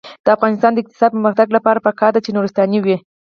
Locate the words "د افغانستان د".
0.25-0.77